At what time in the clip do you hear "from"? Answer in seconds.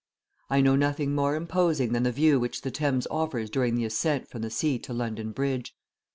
4.27-4.41